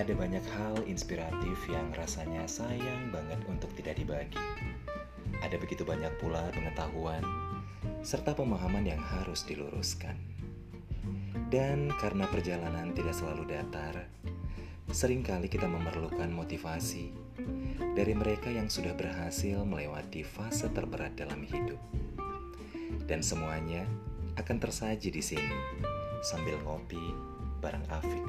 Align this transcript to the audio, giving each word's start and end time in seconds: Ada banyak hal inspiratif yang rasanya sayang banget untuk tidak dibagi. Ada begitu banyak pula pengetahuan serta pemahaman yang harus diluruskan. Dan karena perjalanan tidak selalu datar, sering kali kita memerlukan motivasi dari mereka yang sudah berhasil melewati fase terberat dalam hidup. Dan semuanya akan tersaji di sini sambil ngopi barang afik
Ada 0.00 0.16
banyak 0.16 0.46
hal 0.56 0.80
inspiratif 0.88 1.60
yang 1.68 1.92
rasanya 1.92 2.48
sayang 2.48 3.12
banget 3.12 3.36
untuk 3.52 3.68
tidak 3.76 4.00
dibagi. 4.00 4.40
Ada 5.44 5.60
begitu 5.60 5.84
banyak 5.84 6.08
pula 6.16 6.48
pengetahuan 6.56 7.20
serta 8.00 8.32
pemahaman 8.32 8.88
yang 8.88 8.98
harus 8.98 9.44
diluruskan. 9.44 10.16
Dan 11.52 11.92
karena 12.00 12.24
perjalanan 12.32 12.96
tidak 12.96 13.12
selalu 13.12 13.50
datar, 13.50 14.08
sering 14.88 15.20
kali 15.20 15.52
kita 15.52 15.68
memerlukan 15.68 16.32
motivasi 16.32 17.12
dari 17.92 18.16
mereka 18.16 18.48
yang 18.48 18.72
sudah 18.72 18.96
berhasil 18.96 19.62
melewati 19.68 20.24
fase 20.24 20.72
terberat 20.72 21.12
dalam 21.12 21.44
hidup. 21.44 21.78
Dan 23.04 23.20
semuanya 23.20 23.84
akan 24.40 24.56
tersaji 24.56 25.12
di 25.12 25.20
sini 25.20 25.56
sambil 26.24 26.56
ngopi 26.64 27.39
barang 27.60 27.84
afik 27.92 28.24